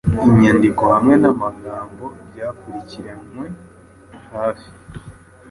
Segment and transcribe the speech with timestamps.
[0.29, 3.45] Inyandiko hamwe namagambo byakurikiranwe
[4.33, 4.69] hafi